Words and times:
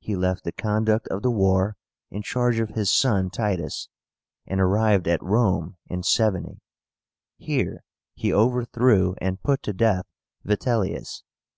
He 0.00 0.16
left 0.16 0.44
the 0.44 0.52
conduct 0.52 1.08
of 1.08 1.22
the 1.22 1.30
war 1.30 1.78
in 2.10 2.20
charge 2.20 2.58
of 2.58 2.68
his 2.74 2.92
son 2.92 3.30
Titus, 3.30 3.88
and 4.46 4.60
arrived 4.60 5.08
at 5.08 5.22
Rome 5.22 5.78
in 5.86 6.02
70. 6.02 6.60
Here 7.38 7.82
he 8.14 8.34
overthrew 8.34 9.14
and 9.18 9.42
put 9.42 9.62
to 9.62 9.72
death 9.72 10.04
Vitellius. 10.44 11.22